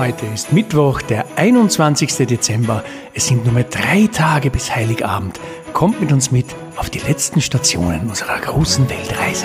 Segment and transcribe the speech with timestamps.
[0.00, 2.26] Heute ist Mittwoch, der 21.
[2.26, 2.82] Dezember.
[3.12, 5.38] Es sind nur mehr drei Tage bis Heiligabend.
[5.74, 6.46] Kommt mit uns mit
[6.76, 9.44] auf die letzten Stationen unserer großen Weltreise.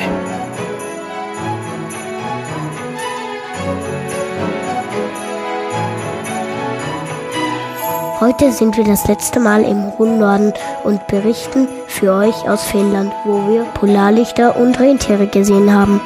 [8.22, 10.54] Heute sind wir das letzte Mal im hohen Norden
[10.86, 16.00] und berichten für euch aus Finnland, wo wir Polarlichter und Rentiere gesehen haben.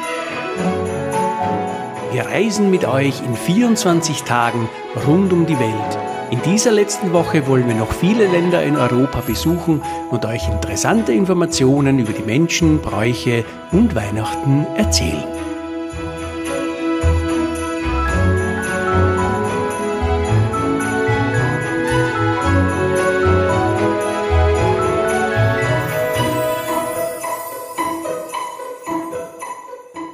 [2.12, 4.68] Wir reisen mit euch in 24 Tagen
[5.06, 5.98] rund um die Welt.
[6.32, 11.12] In dieser letzten Woche wollen wir noch viele Länder in Europa besuchen und euch interessante
[11.12, 15.22] Informationen über die Menschen, Bräuche und Weihnachten erzählen.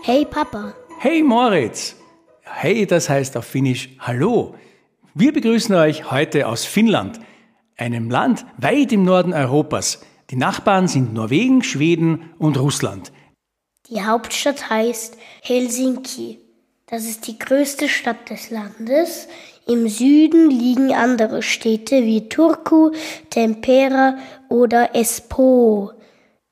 [0.02, 1.94] Hey Papa, Hey Moritz!
[2.40, 4.54] Hey, das heißt auf Finnisch Hallo.
[5.12, 7.20] Wir begrüßen euch heute aus Finnland,
[7.76, 10.00] einem Land weit im Norden Europas.
[10.30, 13.12] Die Nachbarn sind Norwegen, Schweden und Russland.
[13.90, 16.40] die Hauptstadt heißt Helsinki.
[16.86, 19.28] Das ist die größte Stadt des Landes.
[19.66, 22.92] Im Süden liegen andere Städte wie Turku,
[23.28, 24.16] Tempera
[24.48, 25.92] oder Espoo.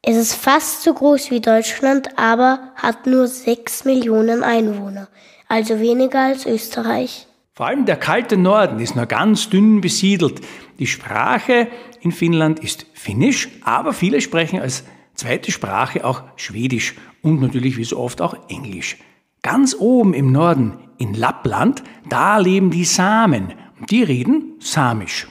[0.07, 5.09] Es ist fast so groß wie Deutschland, aber hat nur 6 Millionen Einwohner,
[5.49, 7.27] also weniger als Österreich.
[7.55, 10.43] Vor allem der kalte Norden ist nur ganz dünn besiedelt.
[10.79, 11.69] Die Sprache
[12.03, 17.85] in Finnland ist Finnisch, aber viele sprechen als zweite Sprache auch Schwedisch und natürlich wie
[17.85, 18.99] so oft auch Englisch.
[19.41, 25.29] Ganz oben im Norden, in Lappland, da leben die Samen und die reden Samisch.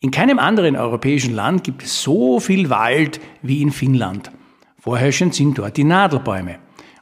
[0.00, 4.30] In keinem anderen europäischen Land gibt es so viel Wald wie in Finnland.
[4.78, 6.58] Vorherrschend sind dort die Nadelbäume.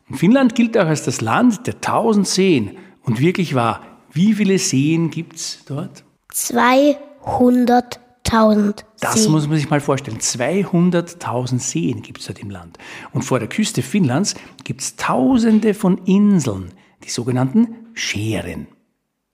[0.08, 2.76] Und Finnland gilt auch als das Land der tausend Seen.
[3.02, 3.80] Und wirklich wahr,
[4.12, 6.04] wie viele Seen gibt's dort?
[6.32, 9.32] 200.000 Das Seen.
[9.32, 10.18] muss man sich mal vorstellen.
[10.18, 12.78] 200.000 Seen gibt's dort im Land.
[13.12, 16.68] Und vor der Küste Finnlands gibt's tausende von Inseln,
[17.02, 18.68] die sogenannten Scheren.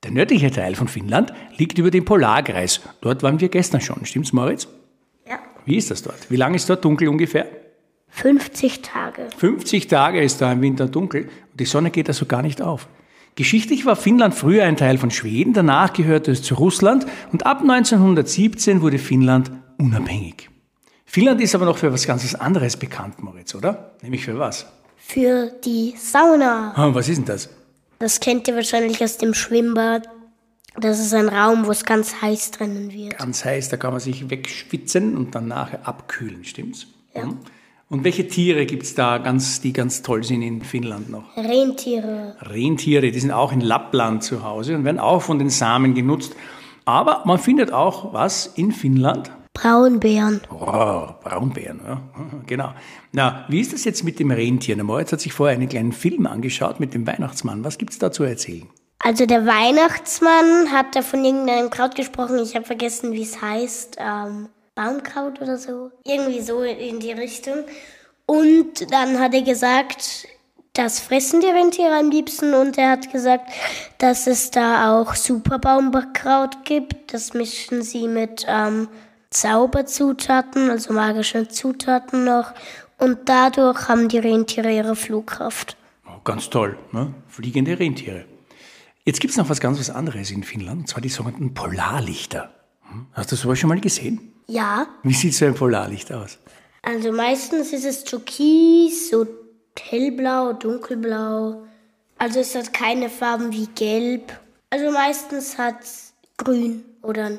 [0.03, 2.81] Der nördliche Teil von Finnland liegt über dem Polarkreis.
[3.03, 4.07] Dort waren wir gestern schon.
[4.07, 4.67] Stimmt's, Moritz?
[5.29, 5.39] Ja.
[5.67, 6.31] Wie ist das dort?
[6.31, 7.47] Wie lange ist dort dunkel ungefähr?
[8.09, 9.29] 50 Tage.
[9.37, 12.89] 50 Tage ist da im Winter dunkel und die Sonne geht also gar nicht auf.
[13.35, 17.61] Geschichtlich war Finnland früher ein Teil von Schweden, danach gehörte es zu Russland und ab
[17.61, 20.49] 1917 wurde Finnland unabhängig.
[21.05, 23.93] Finnland ist aber noch für was ganz anderes bekannt, Moritz, oder?
[24.03, 24.67] Nämlich für was?
[24.97, 26.73] Für die Sauna.
[26.95, 27.49] Was ist denn das?
[28.01, 30.09] Das kennt ihr wahrscheinlich aus dem Schwimmbad.
[30.81, 33.19] Das ist ein Raum, wo es ganz heiß drinnen wird.
[33.19, 36.87] Ganz heiß, da kann man sich wegschwitzen und dann nachher abkühlen, stimmt's?
[37.15, 37.27] Ja.
[37.27, 37.39] Mhm.
[37.91, 41.37] Und welche Tiere gibt's da, ganz, die ganz toll sind in Finnland noch?
[41.37, 42.37] Rentiere.
[42.41, 46.35] Rentiere, die sind auch in Lappland zu Hause und werden auch von den Samen genutzt.
[46.87, 49.31] Aber man findet auch was in Finnland.
[49.53, 50.41] Braunbären.
[50.51, 52.03] Oh, Braunbären, ja.
[52.47, 52.73] Genau.
[53.13, 54.77] Na, wie ist das jetzt mit dem Rentier?
[54.77, 57.65] Der Moritz hat sich vorher einen kleinen Film angeschaut mit dem Weihnachtsmann.
[57.65, 58.69] Was gibt's da zu erzählen?
[58.99, 62.39] Also der Weihnachtsmann hat da von irgendeinem Kraut gesprochen.
[62.39, 63.97] Ich habe vergessen, wie es heißt.
[63.99, 65.91] Ähm, Baumkraut oder so.
[66.05, 67.65] Irgendwie so in die Richtung.
[68.27, 70.27] Und dann hat er gesagt,
[70.75, 72.55] das fressen die Rentiere am liebsten.
[72.55, 73.51] Und er hat gesagt,
[73.99, 77.13] dass es da auch Superbaumkraut gibt.
[77.13, 78.89] Das mischen sie mit ähm,
[79.31, 82.53] Zauberzutaten, also magischen Zutaten noch.
[82.99, 85.77] Und dadurch haben die Rentiere ihre Flugkraft.
[86.07, 87.15] Oh, ganz toll, ne?
[87.29, 88.25] fliegende Rentiere.
[89.05, 92.51] Jetzt gibt's noch was ganz was anderes in Finnland, und zwar die sogenannten Polarlichter.
[92.91, 93.07] Hm?
[93.13, 94.33] Hast du sowas schon mal gesehen?
[94.47, 96.39] Ja, Wie sieht so ein Polarlicht aus?
[96.83, 99.27] also meistens ist es türkis, so
[99.79, 101.65] hellblau, dunkelblau.
[102.19, 104.33] Also es hat keine Farben wie gelb.
[104.71, 107.31] Also meistens hat es grün oder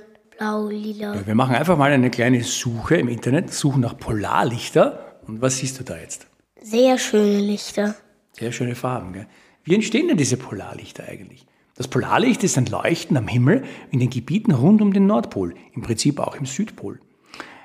[0.41, 1.25] blau, lila.
[1.25, 5.17] Wir machen einfach mal eine kleine Suche im Internet, suchen nach Polarlichter.
[5.27, 6.27] Und was siehst du da jetzt?
[6.61, 7.95] Sehr schöne Lichter.
[8.33, 9.13] Sehr schöne Farben.
[9.13, 9.27] Gell?
[9.63, 11.45] Wie entstehen denn diese Polarlichter eigentlich?
[11.75, 15.81] Das Polarlicht ist ein Leuchten am Himmel in den Gebieten rund um den Nordpol, im
[15.81, 16.99] Prinzip auch im Südpol.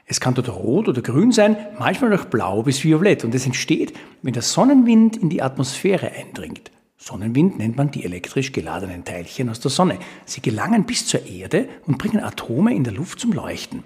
[0.05, 3.93] Es kann dort rot oder grün sein, manchmal auch blau bis violett und es entsteht,
[4.23, 6.71] wenn der Sonnenwind in die Atmosphäre eindringt.
[6.99, 9.99] Sonnenwind nennt man die elektrisch geladenen Teilchen aus der Sonne.
[10.25, 13.85] Sie gelangen bis zur Erde und bringen Atome in der Luft zum Leuchten.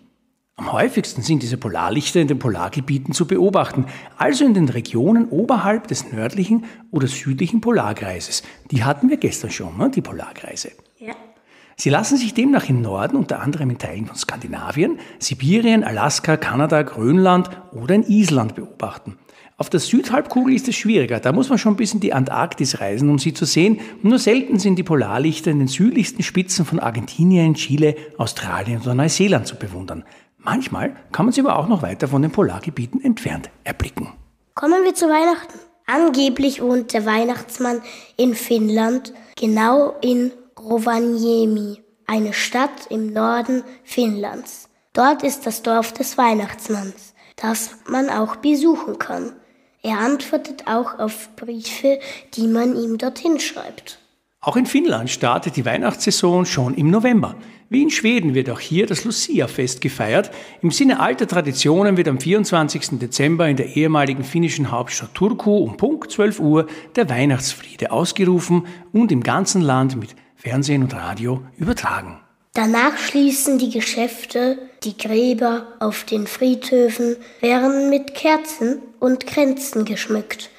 [0.56, 3.86] Am häufigsten sind diese Polarlichter in den Polargebieten zu beobachten,
[4.18, 8.42] also in den Regionen oberhalb des nördlichen oder südlichen Polarkreises.
[8.70, 10.72] Die hatten wir gestern schon, ne, die Polarkreise.
[10.98, 11.14] Ja.
[11.76, 16.82] Sie lassen sich demnach im Norden, unter anderem in Teilen von Skandinavien, Sibirien, Alaska, Kanada,
[16.82, 19.16] Grönland oder in Island beobachten.
[19.60, 21.20] Auf der Südhalbkugel ist es schwieriger.
[21.20, 23.78] Da muss man schon bis in die Antarktis reisen, um sie zu sehen.
[24.02, 29.46] Nur selten sind die Polarlichter in den südlichsten Spitzen von Argentinien, Chile, Australien oder Neuseeland
[29.46, 30.06] zu bewundern.
[30.38, 34.08] Manchmal kann man sie aber auch noch weiter von den Polargebieten entfernt erblicken.
[34.54, 35.58] Kommen wir zu Weihnachten.
[35.84, 37.82] Angeblich wohnt der Weihnachtsmann
[38.16, 44.70] in Finnland, genau in Rovaniemi, eine Stadt im Norden Finnlands.
[44.94, 49.34] Dort ist das Dorf des Weihnachtsmanns, das man auch besuchen kann.
[49.82, 52.00] Er antwortet auch auf Briefe,
[52.34, 53.98] die man ihm dorthin schreibt.
[54.42, 57.34] Auch in Finnland startet die Weihnachtssaison schon im November.
[57.68, 60.30] Wie in Schweden wird auch hier das Lucia-Fest gefeiert.
[60.60, 62.98] Im Sinne alter Traditionen wird am 24.
[62.98, 66.66] Dezember in der ehemaligen finnischen Hauptstadt Turku um Punkt 12 Uhr
[66.96, 72.20] der Weihnachtsfriede ausgerufen und im ganzen Land mit Fernsehen und Radio übertragen.
[72.52, 80.50] Danach schließen die Geschäfte, die Gräber auf den Friedhöfen werden mit Kerzen und Kränzen geschmückt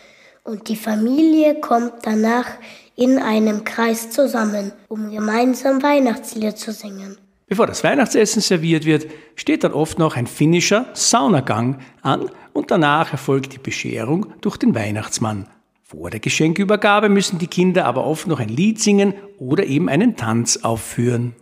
[0.43, 2.47] und die Familie kommt danach
[2.95, 7.17] in einem Kreis zusammen, um gemeinsam Weihnachtslieder zu singen.
[7.47, 13.11] Bevor das Weihnachtsessen serviert wird, steht dann oft noch ein finnischer Saunagang an und danach
[13.11, 15.47] erfolgt die Bescherung durch den Weihnachtsmann.
[15.83, 20.15] Vor der Geschenkübergabe müssen die Kinder aber oft noch ein Lied singen oder eben einen
[20.15, 21.35] Tanz aufführen.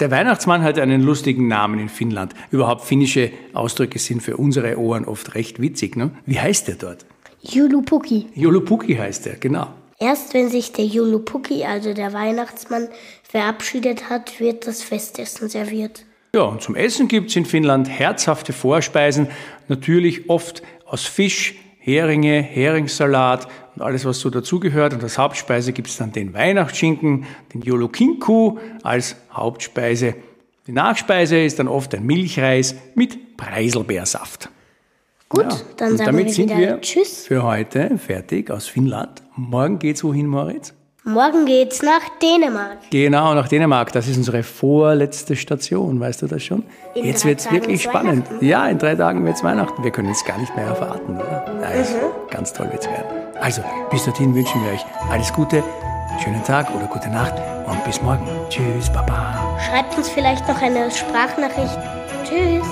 [0.00, 2.34] Der Weihnachtsmann hat einen lustigen Namen in Finnland.
[2.50, 5.94] Überhaupt finnische Ausdrücke sind für unsere Ohren oft recht witzig.
[5.96, 6.10] Ne?
[6.26, 7.06] Wie heißt der dort?
[7.42, 8.26] Julupuki.
[8.34, 9.68] Julupuki heißt er, genau.
[10.00, 12.88] Erst wenn sich der Julupuki, also der Weihnachtsmann,
[13.22, 16.04] verabschiedet hat, wird das Festessen serviert.
[16.34, 19.28] Ja, und zum Essen gibt es in Finnland herzhafte Vorspeisen,
[19.68, 23.46] natürlich oft aus Fisch, Heringe, Heringssalat
[23.76, 24.94] und alles, was so dazugehört.
[24.94, 30.14] Und als Hauptspeise gibt es dann den Weihnachtsschinken, den Jolokinku als Hauptspeise.
[30.66, 34.48] Die Nachspeise ist dann oft ein Milchreis mit Preiselbeersaft.
[35.28, 35.48] Gut, ja.
[35.76, 37.26] dann und sagen damit wir sind wir Tschüss.
[37.26, 39.22] für heute fertig aus Finnland.
[39.36, 40.72] Morgen geht's wohin, Moritz?
[41.06, 42.78] Morgen geht's nach Dänemark.
[42.90, 43.92] Genau, nach Dänemark.
[43.92, 46.62] Das ist unsere vorletzte Station, weißt du das schon?
[46.94, 48.26] In Jetzt wird's Tagen wirklich spannend.
[48.40, 49.84] Ja, in drei Tagen wird's Weihnachten.
[49.84, 51.44] Wir können es gar nicht mehr erwarten, oder?
[51.62, 52.30] Also, Mhm.
[52.30, 53.04] Ganz toll wird's werden.
[53.38, 55.62] Also, bis dorthin wünschen wir euch alles Gute,
[56.22, 57.34] schönen Tag oder gute Nacht
[57.66, 58.26] und bis morgen.
[58.48, 59.58] Tschüss, Baba.
[59.68, 61.78] Schreibt uns vielleicht noch eine Sprachnachricht.
[62.24, 62.64] Tschüss.